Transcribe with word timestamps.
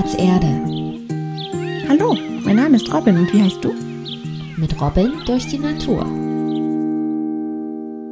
Spielplatz 0.00 0.14
Erde. 0.14 1.88
Hallo, 1.88 2.14
mein 2.42 2.56
Name 2.56 2.76
ist 2.76 2.92
Robin 2.92 3.18
und 3.18 3.32
wie 3.34 3.42
heißt 3.42 3.62
du? 3.62 3.74
Mit 4.56 4.80
Robin 4.80 5.24
durch 5.26 5.46
die 5.46 5.58
Natur. 5.58 6.02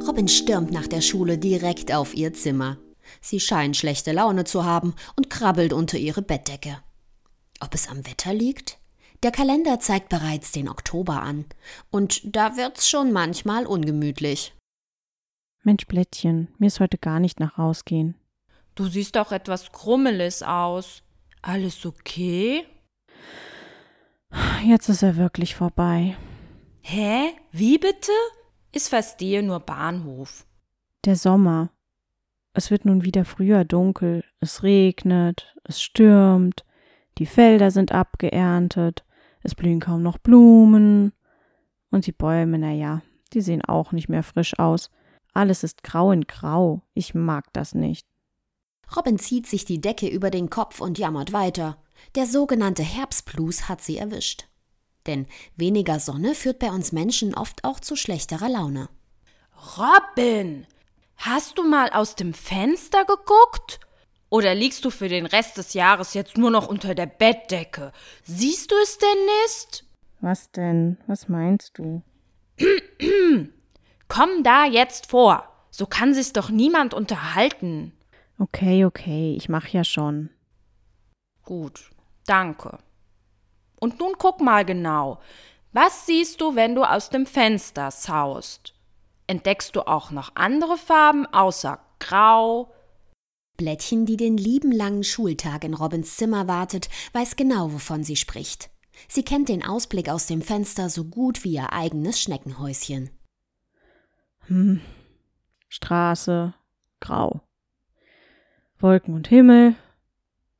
Robin 0.07 0.27
stürmt 0.27 0.71
nach 0.71 0.85
der 0.87 1.01
Schule 1.01 1.39
direkt 1.39 1.91
auf 1.91 2.13
ihr 2.13 2.33
Zimmer. 2.33 2.77
Sie 3.21 3.39
scheint 3.39 3.75
schlechte 3.75 4.11
Laune 4.11 4.43
zu 4.43 4.65
haben 4.65 4.93
und 5.15 5.31
krabbelt 5.31 5.73
unter 5.73 5.97
ihre 5.97 6.21
Bettdecke. 6.21 6.77
Ob 7.59 7.73
es 7.73 7.89
am 7.89 8.05
Wetter 8.05 8.35
liegt? 8.35 8.77
Der 9.23 9.31
Kalender 9.31 9.79
zeigt 9.79 10.09
bereits 10.09 10.51
den 10.51 10.69
Oktober 10.69 11.23
an. 11.23 11.45
Und 11.89 12.21
da 12.23 12.55
wird's 12.55 12.87
schon 12.87 13.11
manchmal 13.11 13.65
ungemütlich. 13.65 14.53
Mensch, 15.63 15.87
Blättchen, 15.87 16.49
mir 16.59 16.67
ist 16.67 16.79
heute 16.79 16.99
gar 16.99 17.19
nicht 17.19 17.39
nach 17.39 17.57
rausgehen. 17.57 18.15
Du 18.75 18.87
siehst 18.87 19.15
doch 19.15 19.31
etwas 19.31 19.71
krummelig 19.71 20.45
aus. 20.45 21.01
Alles 21.41 21.85
okay? 21.85 22.65
Jetzt 24.63 24.89
ist 24.89 25.03
er 25.03 25.15
wirklich 25.15 25.55
vorbei. 25.55 26.17
Hä? 26.81 27.33
Wie 27.51 27.77
bitte? 27.77 28.11
Ich 28.71 28.83
verstehe 28.83 29.41
nur 29.41 29.59
Bahnhof. 29.59 30.45
Der 31.05 31.15
Sommer. 31.15 31.69
Es 32.53 32.71
wird 32.71 32.85
nun 32.85 33.03
wieder 33.03 33.25
früher 33.25 33.63
dunkel, 33.63 34.23
es 34.39 34.63
regnet, 34.63 35.55
es 35.63 35.81
stürmt, 35.81 36.65
die 37.17 37.25
Felder 37.25 37.71
sind 37.71 37.91
abgeerntet, 37.91 39.05
es 39.43 39.55
blühen 39.55 39.79
kaum 39.79 40.03
noch 40.03 40.17
Blumen. 40.17 41.13
Und 41.91 42.05
die 42.05 42.11
Bäume, 42.11 42.57
na 42.57 42.71
ja, 42.71 43.01
die 43.33 43.41
sehen 43.41 43.63
auch 43.63 43.91
nicht 43.91 44.09
mehr 44.09 44.23
frisch 44.23 44.57
aus. 44.59 44.91
Alles 45.33 45.63
ist 45.63 45.83
grau 45.83 46.11
in 46.11 46.25
grau. 46.27 46.81
Ich 46.93 47.13
mag 47.13 47.45
das 47.53 47.73
nicht. 47.73 48.05
Robin 48.95 49.19
zieht 49.19 49.47
sich 49.47 49.65
die 49.65 49.81
Decke 49.81 50.07
über 50.07 50.31
den 50.31 50.49
Kopf 50.49 50.81
und 50.81 50.97
jammert 50.97 51.33
weiter. 51.33 51.77
Der 52.15 52.25
sogenannte 52.25 52.83
Herbstblues 52.83 53.69
hat 53.69 53.81
sie 53.81 53.97
erwischt. 53.97 54.45
Denn 55.05 55.27
weniger 55.55 55.99
Sonne 55.99 56.35
führt 56.35 56.59
bei 56.59 56.69
uns 56.71 56.91
Menschen 56.91 57.35
oft 57.35 57.63
auch 57.63 57.79
zu 57.79 57.95
schlechterer 57.95 58.49
Laune. 58.49 58.89
Robin, 59.77 60.65
hast 61.17 61.57
du 61.57 61.63
mal 61.63 61.89
aus 61.89 62.15
dem 62.15 62.33
Fenster 62.33 63.05
geguckt? 63.05 63.79
Oder 64.29 64.53
liegst 64.53 64.85
du 64.85 64.91
für 64.91 65.09
den 65.09 65.25
Rest 65.25 65.57
des 65.57 65.73
Jahres 65.73 66.13
jetzt 66.13 66.37
nur 66.37 66.51
noch 66.51 66.67
unter 66.67 66.93
der 66.93 67.07
Bettdecke? 67.07 67.91
Siehst 68.23 68.71
du 68.71 68.75
es 68.83 68.97
denn 68.97 69.25
nicht? 69.43 69.85
Was 70.21 70.51
denn? 70.51 70.97
Was 71.07 71.27
meinst 71.27 71.77
du? 71.77 72.03
Komm 74.07 74.43
da 74.43 74.65
jetzt 74.65 75.07
vor. 75.07 75.47
So 75.71 75.85
kann 75.85 76.13
sich's 76.13 76.33
doch 76.33 76.49
niemand 76.49 76.93
unterhalten. 76.93 77.93
Okay, 78.39 78.85
okay, 78.85 79.35
ich 79.35 79.49
mach 79.49 79.67
ja 79.67 79.83
schon. 79.83 80.29
Gut, 81.43 81.89
danke. 82.25 82.79
Und 83.79 83.99
nun 83.99 84.13
guck 84.17 84.39
mal 84.39 84.63
genau. 84.63 85.19
Was 85.73 86.05
siehst 86.05 86.39
du, 86.39 86.55
wenn 86.55 86.73
du 86.73 86.83
aus 86.83 87.09
dem 87.09 87.25
Fenster 87.25 87.91
saust? 87.91 88.73
Entdeckst 89.27 89.75
du 89.75 89.81
auch 89.81 90.09
noch 90.11 90.31
andere 90.35 90.77
Farben 90.77 91.25
außer 91.27 91.79
Grau? 91.99 92.73
Blättchen, 93.57 94.05
die 94.05 94.15
den 94.15 94.37
lieben 94.37 94.71
langen 94.71 95.03
Schultag 95.03 95.65
in 95.65 95.73
Robins 95.73 96.15
Zimmer 96.15 96.47
wartet, 96.47 96.89
weiß 97.11 97.35
genau, 97.35 97.73
wovon 97.73 98.05
sie 98.05 98.15
spricht. 98.15 98.69
Sie 99.09 99.23
kennt 99.23 99.49
den 99.49 99.65
Ausblick 99.65 100.07
aus 100.07 100.27
dem 100.27 100.41
Fenster 100.41 100.89
so 100.89 101.03
gut 101.03 101.43
wie 101.43 101.53
ihr 101.53 101.73
eigenes 101.73 102.21
Schneckenhäuschen. 102.21 103.09
Hm. 104.47 104.81
Straße, 105.67 106.53
grau. 107.01 107.41
Wolken 108.81 109.13
und 109.13 109.27
Himmel, 109.27 109.75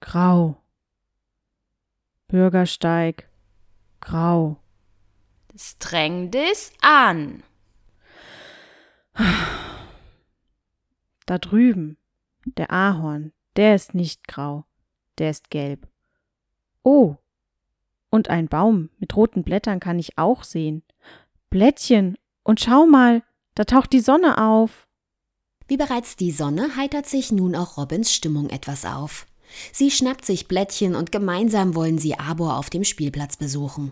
grau. 0.01 0.61
Bürgersteig, 2.27 3.29
grau. 4.01 4.57
Streng 5.55 6.29
dich 6.29 6.73
an. 6.81 7.43
Da 11.25 11.37
drüben, 11.37 11.97
der 12.57 12.71
Ahorn, 12.71 13.31
der 13.55 13.75
ist 13.75 13.93
nicht 13.95 14.27
grau, 14.27 14.65
der 15.17 15.29
ist 15.29 15.49
gelb. 15.49 15.87
Oh, 16.83 17.15
und 18.09 18.29
ein 18.29 18.49
Baum 18.49 18.89
mit 18.97 19.15
roten 19.15 19.43
Blättern 19.43 19.79
kann 19.79 19.97
ich 19.97 20.17
auch 20.17 20.43
sehen. 20.43 20.83
Blättchen, 21.49 22.17
und 22.43 22.59
schau 22.59 22.85
mal, 22.85 23.23
da 23.55 23.63
taucht 23.63 23.93
die 23.93 24.01
Sonne 24.01 24.39
auf. 24.39 24.88
Wie 25.69 25.77
bereits 25.77 26.15
die 26.15 26.31
Sonne 26.31 26.75
heitert 26.77 27.05
sich 27.05 27.31
nun 27.31 27.55
auch 27.55 27.77
Robins 27.77 28.11
Stimmung 28.11 28.49
etwas 28.49 28.85
auf. 28.85 29.27
Sie 29.71 29.91
schnappt 29.91 30.25
sich 30.25 30.47
Blättchen 30.47 30.95
und 30.95 31.11
gemeinsam 31.11 31.75
wollen 31.75 31.99
sie 31.99 32.17
Arbor 32.17 32.57
auf 32.57 32.71
dem 32.71 32.83
Spielplatz 32.83 33.37
besuchen. 33.37 33.91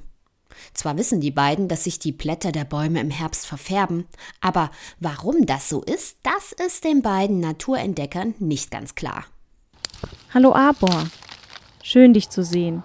Zwar 0.73 0.97
wissen 0.97 1.21
die 1.21 1.29
beiden, 1.29 1.67
dass 1.67 1.83
sich 1.83 1.99
die 1.99 2.11
Blätter 2.11 2.51
der 2.51 2.65
Bäume 2.65 2.99
im 2.99 3.11
Herbst 3.11 3.45
verfärben, 3.45 4.05
aber 4.41 4.71
warum 4.99 5.45
das 5.45 5.69
so 5.69 5.83
ist, 5.83 6.17
das 6.23 6.51
ist 6.65 6.83
den 6.83 7.03
beiden 7.03 7.39
Naturentdeckern 7.41 8.33
nicht 8.39 8.71
ganz 8.71 8.95
klar. 8.95 9.25
Hallo 10.33 10.55
Arbor. 10.55 11.05
Schön 11.83 12.11
dich 12.11 12.31
zu 12.31 12.43
sehen. 12.43 12.81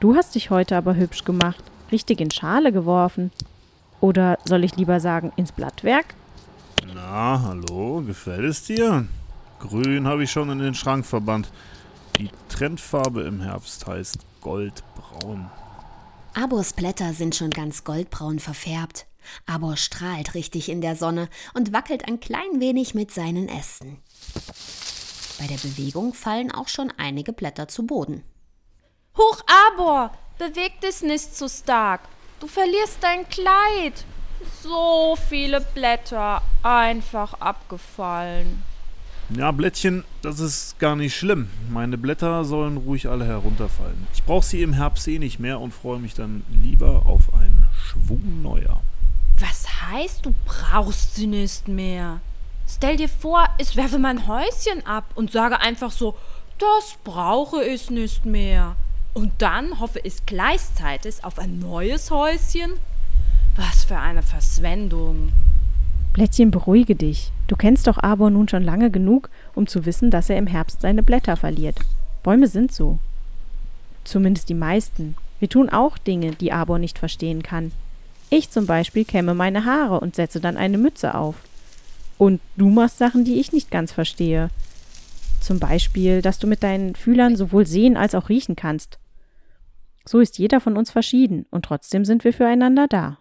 Du 0.00 0.16
hast 0.16 0.34
dich 0.34 0.50
heute 0.50 0.76
aber 0.76 0.96
hübsch 0.96 1.24
gemacht, 1.24 1.62
richtig 1.92 2.20
in 2.20 2.32
Schale 2.32 2.72
geworfen. 2.72 3.30
Oder 4.00 4.38
soll 4.44 4.64
ich 4.64 4.74
lieber 4.74 4.98
sagen, 4.98 5.32
ins 5.36 5.52
Blattwerk? 5.52 6.16
Na, 6.92 7.40
hallo, 7.42 8.02
gefällt 8.02 8.44
es 8.44 8.64
dir? 8.64 9.06
Grün 9.58 10.06
habe 10.06 10.24
ich 10.24 10.30
schon 10.30 10.50
in 10.50 10.58
den 10.58 10.74
Schrank 10.74 11.06
verbannt. 11.06 11.50
Die 12.18 12.28
Trendfarbe 12.48 13.22
im 13.22 13.40
Herbst 13.40 13.86
heißt 13.86 14.18
Goldbraun. 14.42 15.50
Abors 16.34 16.74
Blätter 16.74 17.14
sind 17.14 17.34
schon 17.34 17.50
ganz 17.50 17.84
goldbraun 17.84 18.38
verfärbt. 18.38 19.06
Abor 19.46 19.76
strahlt 19.76 20.34
richtig 20.34 20.68
in 20.68 20.82
der 20.82 20.96
Sonne 20.96 21.28
und 21.54 21.72
wackelt 21.72 22.06
ein 22.06 22.20
klein 22.20 22.60
wenig 22.60 22.94
mit 22.94 23.10
seinen 23.10 23.48
Ästen. 23.48 23.98
Bei 25.38 25.46
der 25.46 25.56
Bewegung 25.56 26.12
fallen 26.12 26.52
auch 26.52 26.68
schon 26.68 26.92
einige 26.98 27.32
Blätter 27.32 27.66
zu 27.66 27.86
Boden. 27.86 28.22
Huch, 29.16 29.40
Abor, 29.70 30.12
beweg 30.38 30.80
dich 30.82 31.02
nicht 31.02 31.34
zu 31.34 31.48
stark. 31.48 32.02
Du 32.40 32.46
verlierst 32.46 32.98
dein 33.00 33.26
Kleid. 33.28 34.04
So 34.62 35.16
viele 35.28 35.60
Blätter 35.60 36.42
einfach 36.62 37.34
abgefallen. 37.34 38.62
Ja, 39.30 39.50
Blättchen, 39.52 40.04
das 40.20 40.38
ist 40.38 40.78
gar 40.78 40.96
nicht 40.96 41.16
schlimm. 41.16 41.48
Meine 41.70 41.96
Blätter 41.96 42.44
sollen 42.44 42.76
ruhig 42.76 43.08
alle 43.08 43.24
herunterfallen. 43.24 44.06
Ich 44.12 44.22
brauche 44.22 44.44
sie 44.44 44.62
im 44.62 44.74
Herbst 44.74 45.08
eh 45.08 45.18
nicht 45.18 45.38
mehr 45.38 45.60
und 45.60 45.72
freue 45.72 45.98
mich 45.98 46.14
dann 46.14 46.44
lieber 46.50 47.06
auf 47.06 47.32
einen 47.32 47.64
Schwung 47.74 48.42
neuer. 48.42 48.80
Was 49.38 49.66
heißt, 49.82 50.26
du 50.26 50.34
brauchst 50.44 51.14
sie 51.14 51.26
nicht 51.26 51.68
mehr? 51.68 52.20
Stell 52.68 52.96
dir 52.96 53.08
vor, 53.08 53.46
ich 53.58 53.76
werfe 53.76 53.98
mein 53.98 54.26
Häuschen 54.26 54.86
ab 54.86 55.04
und 55.14 55.32
sage 55.32 55.60
einfach 55.60 55.90
so, 55.90 56.16
das 56.58 56.96
brauche 57.02 57.64
ich 57.64 57.90
nicht 57.90 58.26
mehr. 58.26 58.76
Und 59.14 59.32
dann 59.38 59.80
hoffe 59.80 60.00
ich 60.00 60.26
gleichzeitig 60.26 61.24
auf 61.24 61.38
ein 61.38 61.58
neues 61.58 62.10
Häuschen? 62.10 62.74
Was 63.56 63.84
für 63.84 63.98
eine 63.98 64.22
Verschwendung. 64.22 65.32
Blättchen, 66.12 66.50
beruhige 66.50 66.96
dich. 66.96 67.32
Du 67.46 67.56
kennst 67.56 67.86
doch 67.86 67.98
Arbor 67.98 68.30
nun 68.30 68.48
schon 68.48 68.62
lange 68.62 68.90
genug, 68.90 69.30
um 69.54 69.66
zu 69.66 69.86
wissen, 69.86 70.10
dass 70.10 70.30
er 70.30 70.38
im 70.38 70.46
Herbst 70.46 70.80
seine 70.80 71.02
Blätter 71.02 71.36
verliert. 71.36 71.78
Bäume 72.22 72.46
sind 72.46 72.72
so. 72.72 72.98
Zumindest 74.04 74.48
die 74.48 74.54
meisten. 74.54 75.16
Wir 75.38 75.48
tun 75.48 75.68
auch 75.68 75.98
Dinge, 75.98 76.32
die 76.32 76.52
Arbor 76.52 76.78
nicht 76.78 76.98
verstehen 76.98 77.42
kann. 77.42 77.72
Ich 78.30 78.50
zum 78.50 78.66
Beispiel 78.66 79.04
kämme 79.04 79.34
meine 79.34 79.64
Haare 79.64 80.00
und 80.00 80.16
setze 80.16 80.40
dann 80.40 80.56
eine 80.56 80.78
Mütze 80.78 81.14
auf. 81.14 81.36
Und 82.18 82.40
du 82.56 82.70
machst 82.70 82.98
Sachen, 82.98 83.24
die 83.24 83.40
ich 83.40 83.52
nicht 83.52 83.70
ganz 83.70 83.92
verstehe. 83.92 84.50
Zum 85.40 85.58
Beispiel, 85.58 86.22
dass 86.22 86.38
du 86.38 86.46
mit 86.46 86.62
deinen 86.62 86.94
Fühlern 86.94 87.36
sowohl 87.36 87.66
sehen 87.66 87.96
als 87.96 88.14
auch 88.14 88.28
riechen 88.28 88.56
kannst. 88.56 88.98
So 90.06 90.20
ist 90.20 90.38
jeder 90.38 90.60
von 90.60 90.76
uns 90.76 90.90
verschieden 90.90 91.46
und 91.50 91.64
trotzdem 91.64 92.04
sind 92.04 92.24
wir 92.24 92.32
füreinander 92.32 92.86
da. 92.88 93.18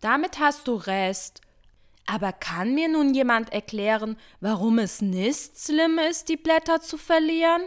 Damit 0.00 0.38
hast 0.38 0.68
du 0.68 0.74
recht. 0.74 1.40
Aber 2.06 2.32
kann 2.32 2.74
mir 2.74 2.88
nun 2.88 3.14
jemand 3.14 3.52
erklären, 3.52 4.16
warum 4.40 4.78
es 4.78 5.02
nicht 5.02 5.58
schlimm 5.58 5.98
ist, 5.98 6.28
die 6.28 6.36
Blätter 6.36 6.80
zu 6.80 6.98
verlieren? 6.98 7.62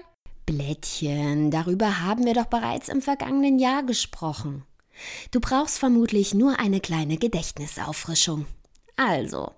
Blättchen, 0.46 1.52
darüber 1.52 2.02
haben 2.02 2.26
wir 2.26 2.34
doch 2.34 2.46
bereits 2.46 2.90
im 2.90 3.02
vergangenen 3.02 3.60
Jahr 3.60 3.84
gesprochen. 3.84 4.64
Du 5.32 5.40
brauchst 5.40 5.78
vermutlich 5.78 6.34
nur 6.34 6.60
eine 6.60 6.80
kleine 6.80 7.18
Gedächtnisauffrischung. 7.18 8.46
Also, 8.96 9.52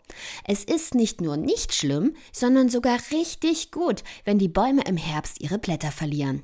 es 0.45 0.63
ist 0.63 0.94
nicht 0.94 1.19
nur 1.19 1.38
nicht 1.38 1.73
schlimm, 1.73 2.15
sondern 2.31 2.69
sogar 2.69 3.00
richtig 3.12 3.71
gut, 3.71 4.03
wenn 4.23 4.38
die 4.38 4.47
Bäume 4.47 4.83
im 4.83 4.97
Herbst 4.97 5.41
ihre 5.41 5.57
Blätter 5.57 5.91
verlieren. 5.91 6.44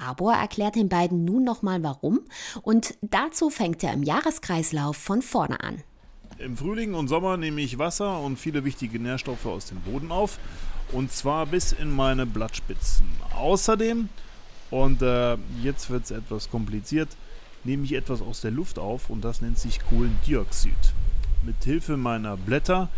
Arbor 0.00 0.34
erklärt 0.34 0.76
den 0.76 0.88
beiden 0.88 1.24
nun 1.24 1.44
nochmal 1.44 1.82
warum 1.82 2.20
und 2.62 2.94
dazu 3.02 3.50
fängt 3.50 3.84
er 3.84 3.92
im 3.92 4.02
Jahreskreislauf 4.02 4.96
von 4.96 5.22
vorne 5.22 5.60
an. 5.60 5.82
Im 6.38 6.56
Frühling 6.56 6.94
und 6.94 7.08
Sommer 7.08 7.36
nehme 7.36 7.60
ich 7.60 7.78
Wasser 7.78 8.20
und 8.20 8.38
viele 8.38 8.64
wichtige 8.64 8.98
Nährstoffe 8.98 9.46
aus 9.46 9.66
dem 9.66 9.80
Boden 9.80 10.10
auf 10.10 10.38
und 10.92 11.12
zwar 11.12 11.46
bis 11.46 11.72
in 11.72 11.94
meine 11.94 12.26
Blattspitzen. 12.26 13.06
Außerdem 13.36 14.08
Und 14.70 15.02
äh, 15.02 15.36
jetzt 15.62 15.90
wird 15.90 16.04
es 16.04 16.10
etwas 16.10 16.50
kompliziert. 16.50 17.08
Nehme 17.64 17.84
ich 17.84 17.92
etwas 17.92 18.22
aus 18.22 18.40
der 18.40 18.52
Luft 18.52 18.78
auf 18.78 19.10
und 19.10 19.22
das 19.24 19.42
nennt 19.42 19.58
sich 19.58 19.80
Kohlendioxid. 19.84 20.94
Mit 21.42 21.62
Hilfe 21.64 21.96
meiner 21.96 22.36
Blätter, 22.36 22.88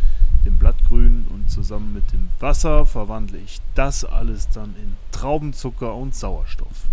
dem 0.44 0.58
Blattgrün 0.58 1.26
und 1.30 1.50
zusammen 1.50 1.92
mit 1.94 2.12
dem 2.12 2.28
Wasser 2.40 2.86
verwandle 2.86 3.38
ich 3.38 3.60
das 3.74 4.04
alles 4.04 4.48
dann 4.50 4.74
in 4.76 4.96
Traubenzucker 5.10 5.94
und 5.94 6.14
Sauerstoff. 6.14 6.86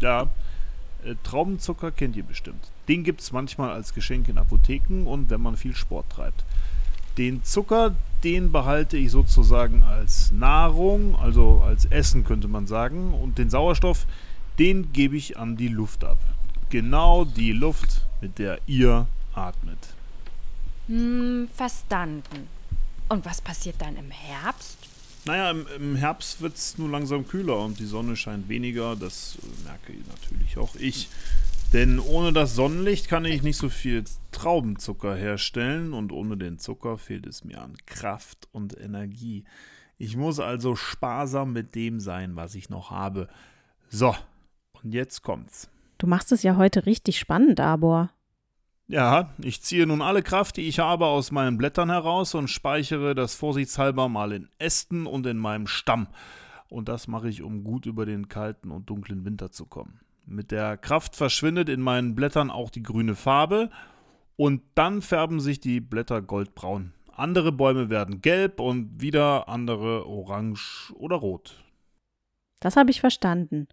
Ja, 0.00 0.28
äh, 1.04 1.14
Traubenzucker 1.22 1.90
kennt 1.90 2.16
ihr 2.16 2.22
bestimmt. 2.22 2.70
Den 2.88 3.04
gibt 3.04 3.20
es 3.20 3.32
manchmal 3.32 3.70
als 3.70 3.94
Geschenk 3.94 4.28
in 4.28 4.38
Apotheken 4.38 5.06
und 5.06 5.30
wenn 5.30 5.40
man 5.40 5.56
viel 5.56 5.74
Sport 5.74 6.10
treibt. 6.10 6.44
Den 7.18 7.42
Zucker, 7.42 7.94
den 8.24 8.52
behalte 8.52 8.96
ich 8.96 9.10
sozusagen 9.10 9.82
als 9.82 10.30
Nahrung, 10.30 11.16
also 11.16 11.62
als 11.64 11.84
Essen 11.86 12.24
könnte 12.24 12.48
man 12.48 12.66
sagen. 12.66 13.12
Und 13.12 13.38
den 13.38 13.50
Sauerstoff, 13.50 14.06
den 14.58 14.92
gebe 14.92 15.16
ich 15.16 15.36
an 15.36 15.56
die 15.56 15.68
Luft 15.68 16.04
ab. 16.04 16.18
Genau 16.70 17.24
die 17.24 17.52
Luft, 17.52 18.06
mit 18.20 18.38
der 18.38 18.60
ihr 18.66 19.06
atmet. 19.34 19.78
Hm, 20.86 21.48
verstanden. 21.52 22.57
Und 23.08 23.24
was 23.24 23.40
passiert 23.40 23.76
dann 23.78 23.96
im 23.96 24.10
Herbst? 24.10 24.78
Naja, 25.24 25.50
im, 25.50 25.66
im 25.76 25.96
Herbst 25.96 26.40
wird 26.40 26.56
es 26.56 26.78
nur 26.78 26.88
langsam 26.88 27.26
kühler 27.26 27.60
und 27.60 27.78
die 27.78 27.86
Sonne 27.86 28.16
scheint 28.16 28.48
weniger. 28.48 28.96
Das 28.96 29.38
äh, 29.42 29.64
merke 29.64 29.92
natürlich 30.08 30.58
auch 30.58 30.74
ich. 30.76 31.08
Denn 31.72 31.98
ohne 31.98 32.32
das 32.32 32.54
Sonnenlicht 32.54 33.08
kann 33.08 33.26
ich 33.26 33.42
nicht 33.42 33.58
so 33.58 33.68
viel 33.68 34.04
Traubenzucker 34.32 35.14
herstellen 35.14 35.92
und 35.92 36.12
ohne 36.12 36.38
den 36.38 36.58
Zucker 36.58 36.96
fehlt 36.96 37.26
es 37.26 37.44
mir 37.44 37.60
an 37.60 37.76
Kraft 37.84 38.48
und 38.52 38.78
Energie. 38.78 39.44
Ich 39.98 40.16
muss 40.16 40.40
also 40.40 40.76
sparsam 40.76 41.52
mit 41.52 41.74
dem 41.74 42.00
sein, 42.00 42.36
was 42.36 42.54
ich 42.54 42.70
noch 42.70 42.90
habe. 42.90 43.28
So, 43.90 44.16
und 44.82 44.94
jetzt 44.94 45.22
kommt's. 45.22 45.68
Du 45.98 46.06
machst 46.06 46.32
es 46.32 46.42
ja 46.42 46.56
heute 46.56 46.86
richtig 46.86 47.18
spannend, 47.18 47.60
Arbor. 47.60 48.10
Ja, 48.90 49.34
ich 49.42 49.60
ziehe 49.62 49.86
nun 49.86 50.00
alle 50.00 50.22
Kraft, 50.22 50.56
die 50.56 50.66
ich 50.66 50.78
habe, 50.78 51.06
aus 51.06 51.30
meinen 51.30 51.58
Blättern 51.58 51.90
heraus 51.90 52.34
und 52.34 52.48
speichere 52.48 53.14
das 53.14 53.34
vorsichtshalber 53.34 54.08
mal 54.08 54.32
in 54.32 54.48
Ästen 54.58 55.06
und 55.06 55.26
in 55.26 55.36
meinem 55.36 55.66
Stamm. 55.66 56.08
Und 56.70 56.88
das 56.88 57.06
mache 57.06 57.28
ich, 57.28 57.42
um 57.42 57.64
gut 57.64 57.84
über 57.84 58.06
den 58.06 58.28
kalten 58.28 58.70
und 58.70 58.88
dunklen 58.88 59.26
Winter 59.26 59.50
zu 59.50 59.66
kommen. 59.66 60.00
Mit 60.24 60.50
der 60.50 60.78
Kraft 60.78 61.16
verschwindet 61.16 61.68
in 61.68 61.82
meinen 61.82 62.14
Blättern 62.14 62.50
auch 62.50 62.70
die 62.70 62.82
grüne 62.82 63.14
Farbe 63.14 63.70
und 64.36 64.62
dann 64.74 65.02
färben 65.02 65.40
sich 65.40 65.60
die 65.60 65.80
Blätter 65.80 66.22
goldbraun. 66.22 66.94
Andere 67.12 67.52
Bäume 67.52 67.90
werden 67.90 68.22
gelb 68.22 68.58
und 68.58 69.02
wieder 69.02 69.48
andere 69.48 70.06
orange 70.06 70.94
oder 70.96 71.16
rot. 71.16 71.62
Das 72.60 72.76
habe 72.76 72.90
ich 72.90 73.00
verstanden. 73.00 73.68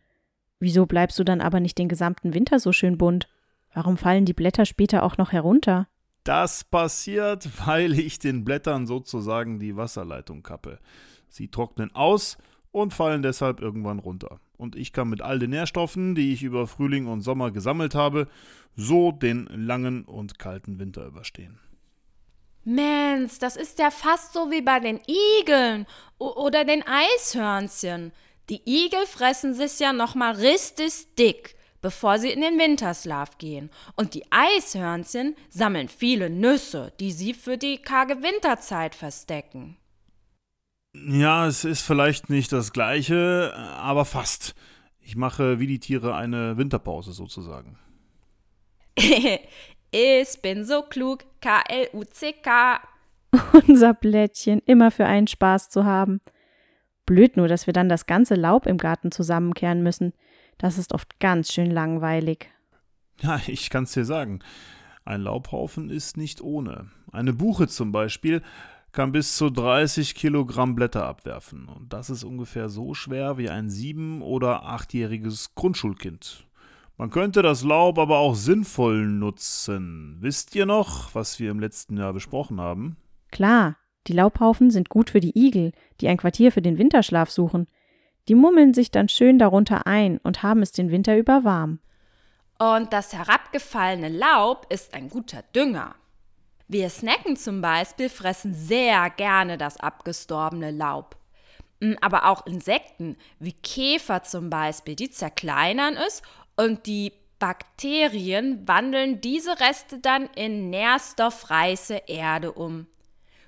Wieso 0.60 0.86
bleibst 0.86 1.18
du 1.20 1.24
dann 1.24 1.40
aber 1.40 1.62
nicht 1.62 1.78
den 1.78 1.88
gesamten 1.88 2.34
Winter 2.34 2.60
so 2.60 2.74
schön 2.74 2.98
bunt? 2.98 3.30
Warum 3.76 3.98
fallen 3.98 4.24
die 4.24 4.34
Blätter 4.34 4.66
später 4.66 5.04
auch 5.04 5.18
noch 5.18 5.34
herunter? 5.34 5.88
Das 6.24 6.64
passiert, 6.64 7.48
weil 7.68 8.00
ich 8.00 8.18
den 8.18 8.44
Blättern 8.44 8.88
sozusagen 8.88 9.60
die 9.60 9.76
Wasserleitung 9.76 10.42
kappe. 10.42 10.80
Sie 11.28 11.50
trocknen 11.50 11.94
aus 11.94 12.38
und 12.72 12.94
fallen 12.94 13.22
deshalb 13.22 13.60
irgendwann 13.60 14.00
runter. 14.00 14.40
Und 14.58 14.78
ich 14.78 14.94
kann 14.94 15.10
mit 15.10 15.22
all 15.22 15.40
den 15.40 15.50
Nährstoffen, 15.50 16.16
die 16.16 16.32
ich 16.32 16.44
über 16.44 16.68
Frühling 16.68 17.08
und 17.08 17.22
Sommer 17.22 17.52
gesammelt 17.52 17.94
habe, 17.94 18.28
so 18.78 19.12
den 19.12 19.46
langen 19.48 20.06
und 20.06 20.40
kalten 20.40 20.80
Winter 20.80 21.06
überstehen. 21.06 21.60
Mensch, 22.64 23.38
das 23.40 23.58
ist 23.58 23.78
ja 23.80 23.92
fast 23.92 24.34
so 24.34 24.52
wie 24.52 24.62
bei 24.62 24.80
den 24.80 25.02
Igeln 25.42 25.86
oder 26.18 26.64
den 26.64 26.84
Eishörnchen. 26.88 28.14
Die 28.50 28.62
Igel 28.66 29.06
fressen 29.06 29.54
sich 29.54 29.80
ja 29.80 29.92
noch 29.92 30.16
mal 30.16 30.34
richtig 30.34 31.14
dick, 31.16 31.56
bevor 31.86 32.18
sie 32.18 32.32
in 32.32 32.42
den 32.42 32.58
Winterschlaf 32.58 33.38
gehen. 33.38 33.70
Und 33.96 34.16
die 34.16 34.24
Eishörnchen 34.32 35.36
sammeln 35.50 35.88
viele 35.88 36.32
Nüsse, 36.32 36.92
die 37.00 37.12
sie 37.12 37.36
für 37.36 37.60
die 37.60 37.78
karge 37.78 38.24
Winterzeit 38.24 38.96
verstecken. 38.96 39.78
Ja, 40.96 41.46
es 41.46 41.64
ist 41.64 41.84
vielleicht 41.84 42.32
nicht 42.32 42.52
das 42.52 42.74
gleiche, 42.74 43.54
aber 43.56 44.04
fast. 44.04 44.56
Ich 45.00 45.16
mache 45.16 45.60
wie 45.60 45.68
die 45.68 45.78
Tiere 45.78 46.16
eine 46.16 46.58
Winterpause 46.58 47.12
sozusagen. 47.12 47.78
ich 48.98 50.42
bin 50.42 50.66
so 50.66 50.82
klug, 50.82 51.24
K-L-U-C-K. 51.40 52.80
Unser 53.68 53.94
Blättchen, 53.94 54.64
immer 54.66 54.90
für 54.90 55.06
einen 55.06 55.28
Spaß 55.28 55.70
zu 55.70 55.86
haben. 55.86 56.20
Blöd 57.06 57.38
nur, 57.38 57.48
dass 57.48 57.68
wir 57.68 57.74
dann 57.76 57.90
das 57.90 58.08
ganze 58.08 58.34
Laub 58.34 58.66
im 58.66 58.80
Garten 58.80 59.12
zusammenkehren 59.12 59.84
müssen. 59.84 60.14
Das 60.58 60.78
ist 60.78 60.94
oft 60.94 61.20
ganz 61.20 61.52
schön 61.52 61.72
langweilig. 61.72 62.50
Ja, 63.22 63.40
ich 63.48 63.70
kann's 63.70 63.94
dir 63.94 64.06
sagen. 64.06 64.40
Ein 65.04 65.22
Laubhaufen 65.22 65.90
ist 65.90 66.18
nicht 66.18 66.42
ohne. 66.42 66.90
Eine 67.12 67.34
Buche 67.34 67.68
zum 67.68 67.92
Beispiel 67.92 68.42
kann 68.92 69.12
bis 69.12 69.36
zu 69.36 69.50
30 69.50 70.16
Kilogramm 70.16 70.74
Blätter 70.74 71.06
abwerfen. 71.06 71.68
Und 71.68 71.94
das 71.94 72.10
ist 72.10 72.24
ungefähr 72.24 72.70
so 72.70 72.94
schwer 72.94 73.38
wie 73.38 73.50
ein 73.50 73.70
sieben- 73.70 74.22
oder 74.22 74.64
achtjähriges 74.64 75.54
Grundschulkind. 75.54 76.48
Man 76.98 77.10
könnte 77.10 77.42
das 77.42 77.64
Laub 77.64 78.00
aber 78.00 78.20
auch 78.20 78.36
sinnvoll 78.36 79.06
nutzen. 79.06 80.18
Wisst 80.22 80.56
ihr 80.56 80.66
noch, 80.66 81.14
was 81.14 81.40
wir 81.40 81.52
im 81.52 81.60
letzten 81.60 81.98
Jahr 81.98 82.14
besprochen 82.14 82.62
haben? 82.62 82.96
Klar, 83.32 83.76
die 84.08 84.14
Laubhaufen 84.14 84.72
sind 84.72 84.88
gut 84.88 85.10
für 85.10 85.20
die 85.20 85.38
Igel, 85.38 85.74
die 86.00 86.08
ein 86.08 86.18
Quartier 86.18 86.54
für 86.54 86.62
den 86.62 86.78
Winterschlaf 86.78 87.30
suchen. 87.30 87.66
Die 88.28 88.36
mummeln 88.36 88.74
sich 88.74 88.92
dann 88.92 89.10
schön 89.10 89.38
darunter 89.38 89.86
ein 89.86 90.18
und 90.20 90.44
haben 90.44 90.62
es 90.62 90.72
den 90.72 90.92
Winter 90.92 91.18
über 91.18 91.44
warm. 91.44 91.80
Und 92.58 92.94
das 92.94 93.14
herabgefallene 93.14 94.10
Laub 94.10 94.66
ist 94.70 94.94
ein 94.94 95.10
guter 95.10 95.44
Dünger. 95.56 95.96
Wir 96.68 96.90
Snacken 96.90 97.36
zum 97.36 97.62
Beispiel 97.62 98.10
fressen 98.10 98.54
sehr 98.54 99.10
gerne 99.12 99.58
das 99.58 99.80
abgestorbene 99.80 100.72
Laub. 100.72 101.18
Mm, 101.80 101.94
aber 102.02 102.26
auch 102.26 102.48
Insekten 102.48 103.18
wie 103.40 103.54
Käfer 103.54 104.24
zum 104.24 104.50
Beispiel, 104.50 104.96
die 104.96 105.12
zerkleinern 105.12 105.96
es 105.96 106.22
und 106.56 106.88
die 106.88 107.14
Bakterien 107.38 108.68
wandeln 108.68 109.22
diese 109.22 109.60
Reste 109.60 110.00
dann 110.00 110.28
in 110.36 110.70
nährstoffreiche 110.70 112.04
Erde 112.08 112.54
um. 112.54 112.88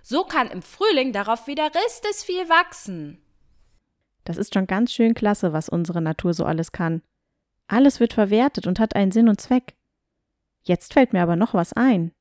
So 0.04 0.24
kann 0.24 0.52
im 0.52 0.62
Frühling 0.62 1.14
darauf 1.14 1.48
wieder 1.48 1.66
richtig 1.74 2.18
viel 2.26 2.50
wachsen. 2.50 3.22
Das 4.28 4.36
ist 4.36 4.54
schon 4.54 4.68
ganz 4.68 4.92
schön 4.92 5.14
klasse, 5.14 5.54
was 5.54 5.70
unsere 5.70 6.02
Natur 6.02 6.34
so 6.34 6.44
alles 6.44 6.74
kann. 6.74 7.02
Alles 7.68 8.02
wird 8.02 8.12
verwertet 8.12 8.68
und 8.68 8.78
hat 8.78 8.94
einen 8.94 9.14
Sinn 9.14 9.30
und 9.30 9.40
Zweck. 9.40 9.78
Jetzt 10.64 10.92
fällt 10.92 11.14
mir 11.14 11.22
aber 11.22 11.38
noch 11.38 11.54
was 11.54 11.72
ein. 11.72 12.12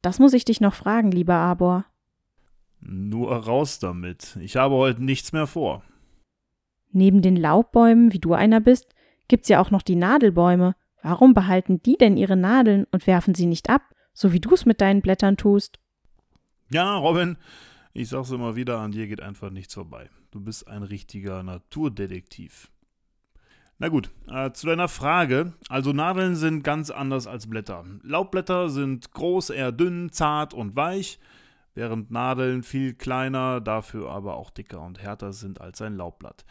Das 0.00 0.20
muss 0.20 0.34
ich 0.34 0.44
dich 0.44 0.60
noch 0.60 0.74
fragen, 0.74 1.10
lieber 1.10 1.34
Arbor. 1.34 1.84
Nur 2.78 3.34
raus 3.34 3.80
damit. 3.80 4.38
Ich 4.40 4.56
habe 4.56 4.76
heute 4.76 5.02
nichts 5.02 5.32
mehr 5.32 5.48
vor. 5.48 5.82
Neben 6.92 7.22
den 7.22 7.34
Laubbäumen, 7.34 8.12
wie 8.12 8.20
du 8.20 8.34
einer 8.34 8.60
bist, 8.60 8.94
gibt's 9.26 9.48
ja 9.48 9.60
auch 9.60 9.72
noch 9.72 9.82
die 9.82 9.96
Nadelbäume. 9.96 10.76
Warum 11.02 11.34
behalten 11.34 11.82
die 11.82 11.96
denn 11.96 12.16
ihre 12.16 12.36
Nadeln 12.36 12.86
und 12.92 13.08
werfen 13.08 13.34
sie 13.34 13.46
nicht 13.46 13.68
ab, 13.68 13.82
so 14.12 14.32
wie 14.32 14.38
du's 14.38 14.64
mit 14.64 14.80
deinen 14.80 15.02
Blättern 15.02 15.36
tust? 15.36 15.80
Ja, 16.70 16.96
Robin, 16.98 17.36
ich 17.98 18.08
sag's 18.08 18.30
immer 18.30 18.54
wieder, 18.54 18.78
an 18.78 18.92
dir 18.92 19.08
geht 19.08 19.20
einfach 19.20 19.50
nichts 19.50 19.74
vorbei. 19.74 20.08
Du 20.30 20.40
bist 20.40 20.68
ein 20.68 20.84
richtiger 20.84 21.42
Naturdetektiv. 21.42 22.70
Na 23.78 23.88
gut, 23.88 24.10
äh, 24.28 24.52
zu 24.52 24.68
deiner 24.68 24.86
Frage. 24.86 25.52
Also 25.68 25.92
Nadeln 25.92 26.36
sind 26.36 26.62
ganz 26.62 26.90
anders 26.90 27.26
als 27.26 27.48
Blätter. 27.48 27.84
Laubblätter 28.02 28.70
sind 28.70 29.10
groß, 29.10 29.50
eher 29.50 29.72
dünn, 29.72 30.12
zart 30.12 30.54
und 30.54 30.76
weich, 30.76 31.18
während 31.74 32.12
Nadeln 32.12 32.62
viel 32.62 32.94
kleiner, 32.94 33.60
dafür 33.60 34.10
aber 34.10 34.36
auch 34.36 34.50
dicker 34.50 34.80
und 34.80 35.00
härter 35.02 35.32
sind 35.32 35.60
als 35.60 35.82
ein 35.82 35.96
Laubblatt. 35.96 36.44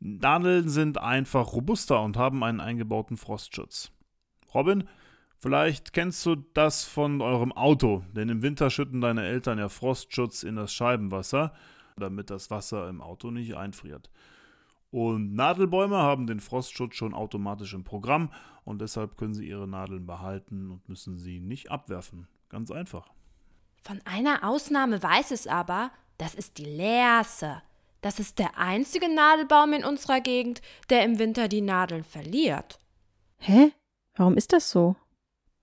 Nadeln 0.00 0.68
sind 0.68 0.98
einfach 0.98 1.52
robuster 1.52 2.02
und 2.02 2.16
haben 2.16 2.42
einen 2.42 2.60
eingebauten 2.60 3.16
Frostschutz. 3.16 3.92
Robin, 4.52 4.88
vielleicht 5.40 5.92
kennst 5.92 6.24
du 6.26 6.36
das 6.54 6.84
von 6.84 7.20
eurem 7.20 7.52
Auto, 7.52 8.02
denn 8.14 8.28
im 8.28 8.42
Winter 8.42 8.70
schütten 8.70 9.00
deine 9.00 9.24
Eltern 9.24 9.58
ja 9.58 9.68
Frostschutz 9.68 10.42
in 10.42 10.56
das 10.56 10.72
Scheibenwasser, 10.72 11.52
damit 11.96 12.30
das 12.30 12.50
Wasser 12.50 12.88
im 12.88 13.00
Auto 13.00 13.30
nicht 13.30 13.56
einfriert. 13.56 14.10
Und 14.90 15.34
Nadelbäume 15.34 15.98
haben 15.98 16.26
den 16.26 16.40
Frostschutz 16.40 16.94
schon 16.94 17.12
automatisch 17.12 17.74
im 17.74 17.84
Programm 17.84 18.32
und 18.64 18.80
deshalb 18.80 19.18
können 19.18 19.34
sie 19.34 19.46
ihre 19.46 19.68
Nadeln 19.68 20.06
behalten 20.06 20.70
und 20.70 20.88
müssen 20.88 21.18
sie 21.18 21.40
nicht 21.40 21.70
abwerfen. 21.70 22.26
Ganz 22.48 22.70
einfach. 22.70 23.10
Von 23.82 24.00
einer 24.04 24.44
Ausnahme 24.44 25.02
weiß 25.02 25.30
es 25.30 25.46
aber, 25.46 25.90
das 26.16 26.34
ist 26.34 26.58
die 26.58 26.64
Lerse. 26.64 27.62
Das 28.00 28.18
ist 28.18 28.38
der 28.38 28.56
einzige 28.58 29.12
Nadelbaum 29.12 29.72
in 29.72 29.84
unserer 29.84 30.20
Gegend, 30.20 30.62
der 30.88 31.04
im 31.04 31.18
Winter 31.18 31.48
die 31.48 31.60
Nadeln 31.60 32.04
verliert. 32.04 32.78
Hä? 33.38 33.72
Warum 34.14 34.36
ist 34.36 34.52
das 34.52 34.70
so? 34.70 34.96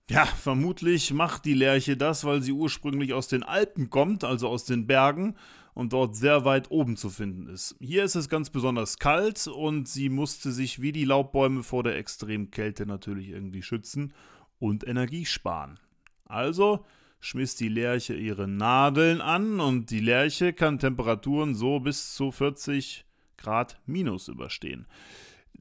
Ja, 0.08 0.24
vermutlich 0.24 1.12
macht 1.12 1.44
die 1.44 1.54
Lerche 1.54 1.96
das, 1.96 2.24
weil 2.24 2.40
sie 2.40 2.52
ursprünglich 2.52 3.12
aus 3.12 3.26
den 3.26 3.42
Alpen 3.42 3.90
kommt, 3.90 4.22
also 4.22 4.48
aus 4.48 4.64
den 4.64 4.86
Bergen, 4.86 5.34
und 5.74 5.92
dort 5.92 6.14
sehr 6.16 6.44
weit 6.44 6.70
oben 6.70 6.96
zu 6.96 7.10
finden 7.10 7.48
ist. 7.48 7.74
Hier 7.80 8.04
ist 8.04 8.14
es 8.14 8.28
ganz 8.28 8.48
besonders 8.48 8.98
kalt 8.98 9.46
und 9.46 9.88
sie 9.88 10.08
musste 10.08 10.52
sich 10.52 10.80
wie 10.80 10.92
die 10.92 11.04
Laubbäume 11.04 11.62
vor 11.62 11.82
der 11.82 11.98
extremen 11.98 12.50
Kälte 12.50 12.86
natürlich 12.86 13.30
irgendwie 13.30 13.62
schützen 13.62 14.14
und 14.58 14.86
Energie 14.86 15.26
sparen. 15.26 15.78
Also 16.24 16.86
schmiss 17.20 17.56
die 17.56 17.68
Lerche 17.68 18.14
ihre 18.14 18.48
Nadeln 18.48 19.20
an 19.20 19.60
und 19.60 19.90
die 19.90 20.00
Lerche 20.00 20.52
kann 20.52 20.78
Temperaturen 20.78 21.54
so 21.54 21.80
bis 21.80 22.14
zu 22.14 22.30
40 22.30 23.04
Grad 23.36 23.78
minus 23.84 24.28
überstehen. 24.28 24.86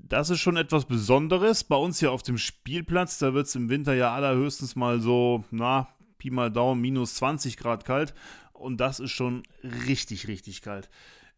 Das 0.08 0.30
ist 0.30 0.40
schon 0.40 0.56
etwas 0.56 0.86
Besonderes. 0.86 1.64
Bei 1.64 1.76
uns 1.76 2.00
hier 2.00 2.12
auf 2.12 2.22
dem 2.22 2.38
Spielplatz, 2.38 3.18
da 3.18 3.34
wird 3.34 3.48
es 3.48 3.56
im 3.56 3.70
Winter 3.70 3.96
ja 3.96 4.14
allerhöchstens 4.14 4.76
mal 4.76 5.02
so, 5.02 5.44
na, 5.50 5.88
Pi 6.20 6.30
mal 6.30 6.52
Daumen, 6.52 6.80
minus 6.80 7.16
20 7.16 7.58
Grad 7.58 7.86
kalt. 7.86 8.14
Und 8.54 8.78
das 8.78 9.00
ist 9.00 9.12
schon 9.12 9.42
richtig, 9.64 10.28
richtig 10.28 10.62
kalt. 10.62 10.90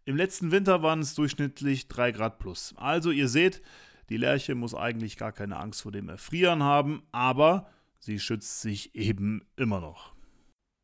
Im 0.04 0.18
letzten 0.18 0.52
Winter 0.52 0.84
waren 0.84 1.00
es 1.00 1.16
durchschnittlich 1.16 1.88
3 1.88 2.12
Grad 2.12 2.40
plus. 2.40 2.74
Also 2.76 3.12
ihr 3.12 3.30
seht, 3.30 3.62
die 4.10 4.18
Lerche 4.18 4.54
muss 4.54 4.76
eigentlich 4.76 5.16
gar 5.16 5.32
keine 5.32 5.58
Angst 5.58 5.84
vor 5.84 5.94
dem 5.94 6.10
Erfrieren 6.10 6.62
haben, 6.62 7.04
aber 7.14 7.70
sie 8.00 8.20
schützt 8.20 8.62
sich 8.62 8.96
eben 8.96 9.48
immer 9.56 9.80
noch. 9.80 10.14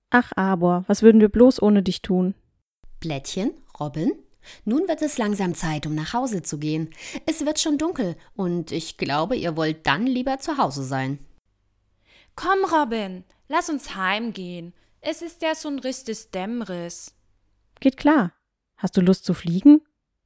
Ach, 0.09 0.31
Arbor, 0.37 0.85
was 0.87 1.01
würden 1.01 1.19
wir 1.19 1.29
bloß 1.29 1.61
ohne 1.61 1.83
dich 1.83 2.01
tun? 2.01 2.33
Blättchen, 3.01 3.51
Robin, 3.77 4.13
nun 4.65 4.87
wird 4.87 5.01
es 5.01 5.17
langsam 5.17 5.55
Zeit, 5.55 5.85
um 5.85 5.95
nach 5.95 6.13
Hause 6.13 6.41
zu 6.41 6.57
gehen. 6.57 6.89
Es 7.25 7.45
wird 7.45 7.59
schon 7.59 7.77
dunkel 7.77 8.15
und 8.35 8.71
ich 8.71 8.97
glaube, 8.97 9.35
ihr 9.35 9.55
wollt 9.57 9.87
dann 9.87 10.05
lieber 10.07 10.39
zu 10.39 10.57
Hause 10.57 10.83
sein. 10.83 11.19
Komm, 12.35 12.59
Robin, 12.65 13.23
lass 13.47 13.69
uns 13.69 13.95
heimgehen. 13.95 14.73
Es 15.01 15.21
ist 15.21 15.41
ja 15.41 15.53
so 15.55 15.69
ein 15.69 15.79
richtiges 15.79 16.31
Dämmriss. 16.31 17.13
Geht 17.79 17.97
klar. 17.97 18.33
Hast 18.77 18.97
du 18.97 19.01
Lust 19.01 19.25
zu 19.25 19.33
fliegen? 19.33 19.81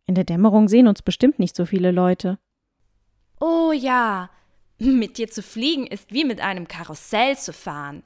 In 0.05 0.15
der 0.15 0.23
Dämmerung 0.23 0.69
sehen 0.69 0.87
uns 0.87 1.01
bestimmt 1.01 1.37
nicht 1.39 1.55
so 1.55 1.65
viele 1.65 1.91
Leute. 1.91 2.39
Oh 3.39 3.71
ja, 3.71 4.29
mit 4.79 5.17
dir 5.17 5.29
zu 5.29 5.41
fliegen 5.41 5.85
ist 5.87 6.11
wie 6.11 6.23
mit 6.23 6.39
einem 6.39 6.67
Karussell 6.67 7.37
zu 7.37 7.53
fahren. 7.53 8.03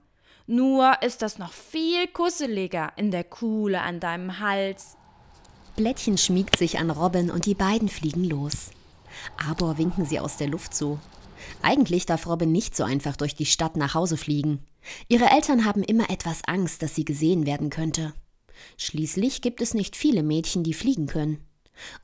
Nur 0.47 1.01
ist 1.01 1.21
das 1.21 1.37
noch 1.37 1.53
viel 1.53 2.07
kusseliger 2.07 2.91
in 2.97 3.11
der 3.11 3.23
Kuhle 3.23 3.81
an 3.81 3.99
deinem 3.99 4.39
Hals. 4.39 4.97
Blättchen 5.75 6.17
schmiegt 6.17 6.57
sich 6.57 6.79
an 6.79 6.89
Robin 6.89 7.31
und 7.31 7.45
die 7.45 7.55
beiden 7.55 7.89
fliegen 7.89 8.23
los. 8.23 8.71
Arbor 9.37 9.77
winken 9.77 10.05
sie 10.05 10.19
aus 10.19 10.37
der 10.37 10.47
Luft 10.47 10.73
zu. 10.73 10.99
Eigentlich 11.61 12.05
darf 12.05 12.27
Robin 12.27 12.51
nicht 12.51 12.75
so 12.75 12.83
einfach 12.83 13.15
durch 13.15 13.35
die 13.35 13.45
Stadt 13.45 13.75
nach 13.75 13.93
Hause 13.93 14.17
fliegen. 14.17 14.59
Ihre 15.07 15.25
Eltern 15.25 15.65
haben 15.65 15.83
immer 15.83 16.09
etwas 16.09 16.41
Angst, 16.45 16.81
dass 16.81 16.95
sie 16.95 17.05
gesehen 17.05 17.45
werden 17.45 17.69
könnte. 17.69 18.13
Schließlich 18.77 19.41
gibt 19.41 19.61
es 19.61 19.73
nicht 19.73 19.95
viele 19.95 20.23
Mädchen, 20.23 20.63
die 20.63 20.73
fliegen 20.73 21.07
können. 21.07 21.39